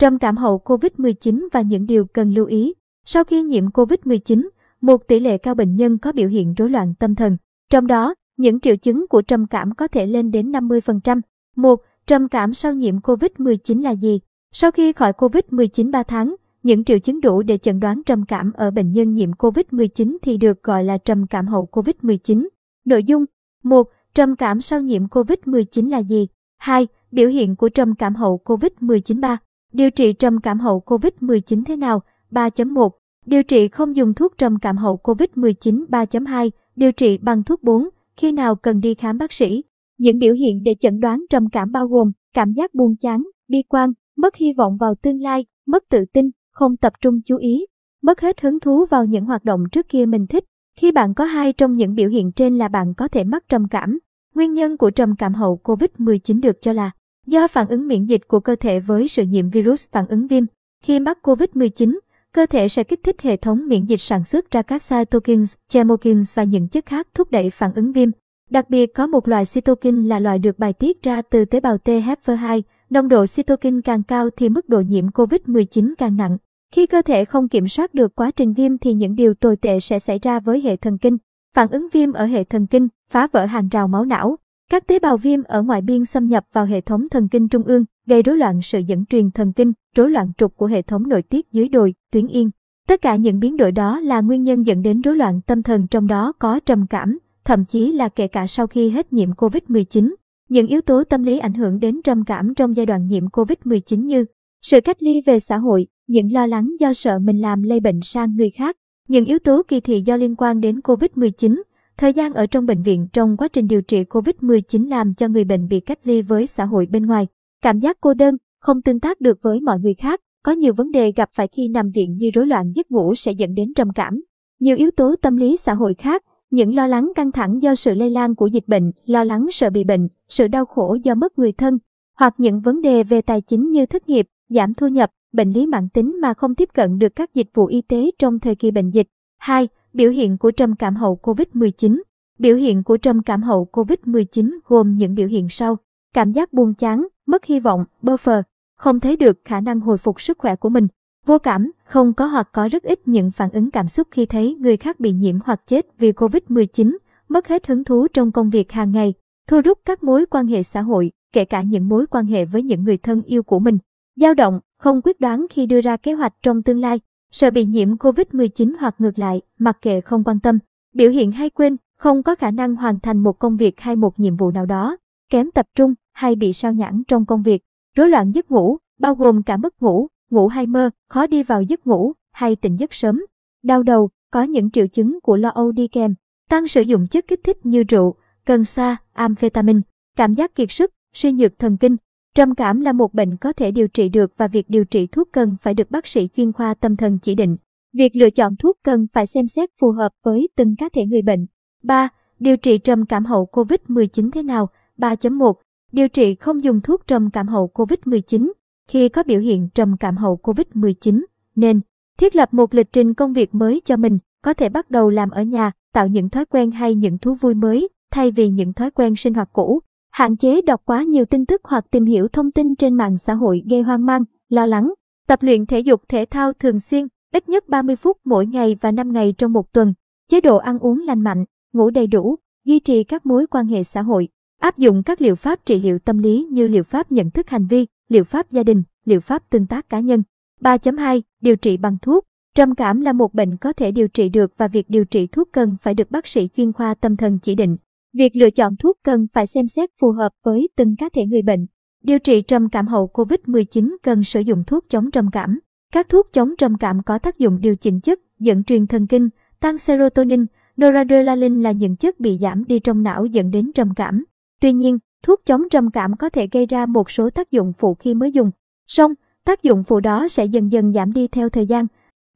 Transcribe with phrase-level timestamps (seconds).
[0.00, 2.74] trầm cảm hậu COVID-19 và những điều cần lưu ý.
[3.06, 4.48] Sau khi nhiễm COVID-19,
[4.80, 7.36] một tỷ lệ cao bệnh nhân có biểu hiện rối loạn tâm thần.
[7.70, 11.20] Trong đó, những triệu chứng của trầm cảm có thể lên đến 50%.
[11.56, 11.80] 1.
[12.06, 14.20] Trầm cảm sau nhiễm COVID-19 là gì?
[14.52, 18.52] Sau khi khỏi COVID-19 3 tháng, những triệu chứng đủ để chẩn đoán trầm cảm
[18.52, 22.48] ở bệnh nhân nhiễm COVID-19 thì được gọi là trầm cảm hậu COVID-19.
[22.84, 23.24] Nội dung
[23.62, 23.88] 1.
[24.14, 26.28] Trầm cảm sau nhiễm COVID-19 là gì?
[26.58, 26.86] 2.
[27.12, 29.38] Biểu hiện của trầm cảm hậu COVID-19 3.
[29.72, 32.02] Điều trị trầm cảm hậu COVID-19 thế nào?
[32.30, 32.90] 3.1.
[33.26, 36.50] Điều trị không dùng thuốc trầm cảm hậu COVID-19 3.2.
[36.76, 37.88] Điều trị bằng thuốc 4.
[38.16, 39.62] Khi nào cần đi khám bác sĩ?
[39.98, 43.62] Những biểu hiện để chẩn đoán trầm cảm bao gồm cảm giác buồn chán, bi
[43.68, 47.66] quan, mất hy vọng vào tương lai, mất tự tin, không tập trung chú ý,
[48.02, 50.44] mất hết hứng thú vào những hoạt động trước kia mình thích.
[50.76, 53.68] Khi bạn có hai trong những biểu hiện trên là bạn có thể mắc trầm
[53.68, 53.98] cảm.
[54.34, 56.90] Nguyên nhân của trầm cảm hậu COVID-19 được cho là
[57.26, 60.44] do phản ứng miễn dịch của cơ thể với sự nhiễm virus phản ứng viêm.
[60.84, 61.98] Khi mắc COVID-19,
[62.32, 66.38] cơ thể sẽ kích thích hệ thống miễn dịch sản xuất ra các cytokines, chemokines
[66.38, 68.10] và những chất khác thúc đẩy phản ứng viêm.
[68.50, 71.78] Đặc biệt có một loại cytokine là loại được bài tiết ra từ tế bào
[71.78, 76.38] T helper 2 Nồng độ cytokine càng cao thì mức độ nhiễm COVID-19 càng nặng.
[76.74, 79.80] Khi cơ thể không kiểm soát được quá trình viêm thì những điều tồi tệ
[79.80, 81.18] sẽ xảy ra với hệ thần kinh.
[81.54, 84.36] Phản ứng viêm ở hệ thần kinh, phá vỡ hàng rào máu não.
[84.70, 87.62] Các tế bào viêm ở ngoại biên xâm nhập vào hệ thống thần kinh trung
[87.62, 91.08] ương, gây rối loạn sự dẫn truyền thần kinh, rối loạn trục của hệ thống
[91.08, 92.50] nội tiết dưới đồi, tuyến yên.
[92.88, 95.86] Tất cả những biến đổi đó là nguyên nhân dẫn đến rối loạn tâm thần
[95.86, 100.14] trong đó có trầm cảm, thậm chí là kể cả sau khi hết nhiễm COVID-19.
[100.48, 104.04] Những yếu tố tâm lý ảnh hưởng đến trầm cảm trong giai đoạn nhiễm COVID-19
[104.04, 104.24] như
[104.62, 108.00] sự cách ly về xã hội, những lo lắng do sợ mình làm lây bệnh
[108.02, 108.76] sang người khác,
[109.08, 111.62] những yếu tố kỳ thị do liên quan đến COVID-19,
[112.00, 115.44] thời gian ở trong bệnh viện trong quá trình điều trị COVID-19 làm cho người
[115.44, 117.26] bệnh bị cách ly với xã hội bên ngoài,
[117.62, 120.90] cảm giác cô đơn, không tương tác được với mọi người khác, có nhiều vấn
[120.90, 123.92] đề gặp phải khi nằm viện như rối loạn giấc ngủ sẽ dẫn đến trầm
[123.94, 124.20] cảm.
[124.60, 127.94] Nhiều yếu tố tâm lý xã hội khác những lo lắng căng thẳng do sự
[127.94, 131.38] lây lan của dịch bệnh, lo lắng sợ bị bệnh, sự đau khổ do mất
[131.38, 131.78] người thân,
[132.18, 135.66] hoặc những vấn đề về tài chính như thất nghiệp, giảm thu nhập, bệnh lý
[135.66, 138.70] mãn tính mà không tiếp cận được các dịch vụ y tế trong thời kỳ
[138.70, 139.06] bệnh dịch.
[139.38, 139.68] 2.
[139.92, 142.00] Biểu hiện của trầm cảm hậu COVID-19
[142.38, 145.76] Biểu hiện của trầm cảm hậu COVID-19 gồm những biểu hiện sau.
[146.14, 148.42] Cảm giác buồn chán, mất hy vọng, bơ phờ,
[148.76, 150.86] không thấy được khả năng hồi phục sức khỏe của mình,
[151.26, 154.56] Vô cảm, không có hoặc có rất ít những phản ứng cảm xúc khi thấy
[154.60, 156.96] người khác bị nhiễm hoặc chết vì Covid-19,
[157.28, 159.14] mất hết hứng thú trong công việc hàng ngày,
[159.48, 162.62] thu rút các mối quan hệ xã hội, kể cả những mối quan hệ với
[162.62, 163.78] những người thân yêu của mình.
[164.16, 167.00] dao động, không quyết đoán khi đưa ra kế hoạch trong tương lai,
[167.30, 170.58] sợ bị nhiễm Covid-19 hoặc ngược lại, mặc kệ không quan tâm,
[170.94, 174.20] biểu hiện hay quên, không có khả năng hoàn thành một công việc hay một
[174.20, 174.96] nhiệm vụ nào đó,
[175.30, 177.62] kém tập trung hay bị sao nhãng trong công việc,
[177.96, 181.62] rối loạn giấc ngủ, bao gồm cả mất ngủ, ngủ hay mơ, khó đi vào
[181.62, 183.24] giấc ngủ hay tỉnh giấc sớm.
[183.62, 186.14] Đau đầu, có những triệu chứng của lo âu đi kèm,
[186.48, 188.14] tăng sử dụng chất kích thích như rượu,
[188.44, 189.80] cần sa, amphetamine,
[190.16, 191.96] cảm giác kiệt sức, suy nhược thần kinh.
[192.34, 195.28] Trầm cảm là một bệnh có thể điều trị được và việc điều trị thuốc
[195.32, 197.56] cần phải được bác sĩ chuyên khoa tâm thần chỉ định.
[197.92, 201.22] Việc lựa chọn thuốc cần phải xem xét phù hợp với từng cá thể người
[201.22, 201.46] bệnh.
[201.82, 202.08] 3.
[202.38, 204.68] Điều trị trầm cảm hậu COVID-19 thế nào?
[204.98, 205.52] 3.1.
[205.92, 208.50] Điều trị không dùng thuốc trầm cảm hậu COVID-19
[208.90, 211.24] khi có biểu hiện trầm cảm hậu Covid-19,
[211.56, 211.80] nên
[212.18, 215.30] thiết lập một lịch trình công việc mới cho mình, có thể bắt đầu làm
[215.30, 218.90] ở nhà, tạo những thói quen hay những thú vui mới, thay vì những thói
[218.90, 219.80] quen sinh hoạt cũ.
[220.10, 223.34] Hạn chế đọc quá nhiều tin tức hoặc tìm hiểu thông tin trên mạng xã
[223.34, 224.92] hội gây hoang mang, lo lắng.
[225.26, 228.90] Tập luyện thể dục thể thao thường xuyên, ít nhất 30 phút mỗi ngày và
[228.92, 229.94] 5 ngày trong một tuần.
[230.28, 233.84] Chế độ ăn uống lành mạnh, ngủ đầy đủ, duy trì các mối quan hệ
[233.84, 234.28] xã hội.
[234.60, 237.66] Áp dụng các liệu pháp trị liệu tâm lý như liệu pháp nhận thức hành
[237.66, 240.22] vi, liệu pháp gia đình, liệu pháp tương tác cá nhân.
[240.60, 241.20] 3.2.
[241.40, 242.24] Điều trị bằng thuốc.
[242.54, 245.48] Trầm cảm là một bệnh có thể điều trị được và việc điều trị thuốc
[245.52, 247.76] cần phải được bác sĩ chuyên khoa tâm thần chỉ định.
[248.12, 251.42] Việc lựa chọn thuốc cần phải xem xét phù hợp với từng cá thể người
[251.42, 251.66] bệnh.
[252.04, 255.58] Điều trị trầm cảm hậu COVID-19 cần sử dụng thuốc chống trầm cảm.
[255.92, 259.28] Các thuốc chống trầm cảm có tác dụng điều chỉnh chất, dẫn truyền thần kinh,
[259.60, 260.46] tăng serotonin,
[260.82, 264.24] noradrenaline là những chất bị giảm đi trong não dẫn đến trầm cảm.
[264.60, 267.94] Tuy nhiên, thuốc chống trầm cảm có thể gây ra một số tác dụng phụ
[267.94, 268.50] khi mới dùng.
[268.86, 269.14] Song,
[269.44, 271.86] tác dụng phụ đó sẽ dần dần giảm đi theo thời gian.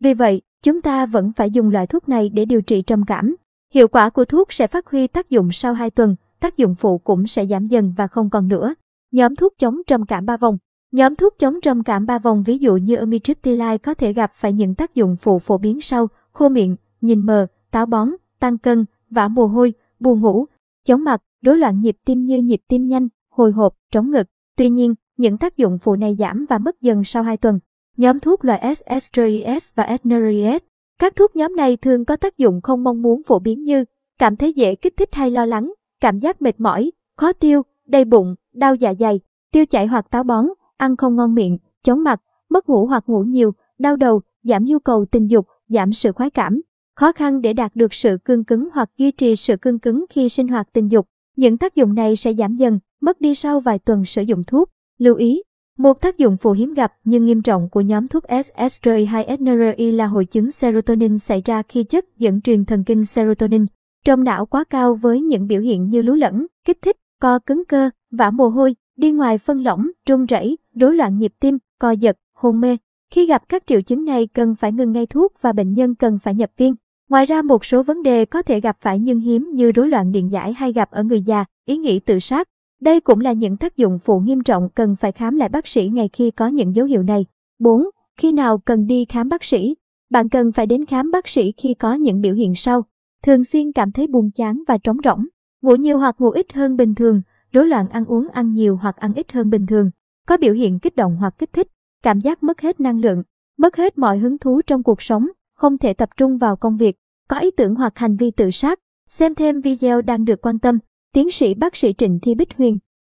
[0.00, 3.36] Vì vậy, chúng ta vẫn phải dùng loại thuốc này để điều trị trầm cảm.
[3.74, 6.98] Hiệu quả của thuốc sẽ phát huy tác dụng sau 2 tuần, tác dụng phụ
[6.98, 8.74] cũng sẽ giảm dần và không còn nữa.
[9.12, 10.58] Nhóm thuốc chống trầm cảm ba vòng
[10.92, 14.52] Nhóm thuốc chống trầm cảm ba vòng ví dụ như amitriptyline có thể gặp phải
[14.52, 18.84] những tác dụng phụ phổ biến sau, khô miệng, nhìn mờ, táo bón, tăng cân,
[19.10, 20.44] vã mồ hôi, buồn ngủ,
[20.84, 24.26] chóng mặt, rối loạn nhịp tim như nhịp tim nhanh, hồi hộp, trống ngực.
[24.56, 27.58] Tuy nhiên, những tác dụng phụ này giảm và mất dần sau 2 tuần.
[27.96, 30.62] Nhóm thuốc loại SSRIs và SNRIs
[31.04, 33.84] các thuốc nhóm này thường có tác dụng không mong muốn phổ biến như
[34.18, 38.04] cảm thấy dễ kích thích hay lo lắng, cảm giác mệt mỏi, khó tiêu, đầy
[38.04, 39.20] bụng, đau dạ dày,
[39.52, 40.46] tiêu chảy hoặc táo bón,
[40.76, 42.20] ăn không ngon miệng, chóng mặt,
[42.50, 46.30] mất ngủ hoặc ngủ nhiều, đau đầu, giảm nhu cầu tình dục, giảm sự khoái
[46.30, 46.60] cảm,
[46.96, 50.28] khó khăn để đạt được sự cương cứng hoặc duy trì sự cương cứng khi
[50.28, 51.06] sinh hoạt tình dục.
[51.36, 54.70] Những tác dụng này sẽ giảm dần, mất đi sau vài tuần sử dụng thuốc.
[54.98, 55.42] Lưu ý,
[55.78, 59.90] một tác dụng phụ hiếm gặp nhưng nghiêm trọng của nhóm thuốc SSRI hay SNRI
[59.92, 63.66] là hội chứng serotonin xảy ra khi chất dẫn truyền thần kinh serotonin
[64.04, 67.64] trong não quá cao với những biểu hiện như lú lẫn, kích thích, co cứng
[67.64, 71.90] cơ, vã mồ hôi, đi ngoài phân lỏng, run rẩy, rối loạn nhịp tim, co
[71.90, 72.76] giật, hôn mê.
[73.10, 76.18] Khi gặp các triệu chứng này cần phải ngừng ngay thuốc và bệnh nhân cần
[76.18, 76.74] phải nhập viên.
[77.08, 80.12] Ngoài ra một số vấn đề có thể gặp phải nhưng hiếm như rối loạn
[80.12, 82.48] điện giải hay gặp ở người già, ý nghĩ tự sát.
[82.84, 85.88] Đây cũng là những tác dụng phụ nghiêm trọng cần phải khám lại bác sĩ
[85.88, 87.26] ngay khi có những dấu hiệu này.
[87.58, 87.84] 4.
[88.16, 89.76] Khi nào cần đi khám bác sĩ?
[90.10, 92.82] Bạn cần phải đến khám bác sĩ khi có những biểu hiện sau.
[93.22, 95.26] Thường xuyên cảm thấy buồn chán và trống rỗng,
[95.62, 97.22] ngủ nhiều hoặc ngủ ít hơn bình thường,
[97.52, 99.90] rối loạn ăn uống ăn nhiều hoặc ăn ít hơn bình thường,
[100.26, 101.68] có biểu hiện kích động hoặc kích thích,
[102.02, 103.22] cảm giác mất hết năng lượng,
[103.58, 106.96] mất hết mọi hứng thú trong cuộc sống, không thể tập trung vào công việc,
[107.28, 108.80] có ý tưởng hoặc hành vi tự sát.
[109.08, 110.78] Xem thêm video đang được quan tâm,
[111.14, 112.78] tiến sĩ bác sĩ Trịnh Thi Bích Huyền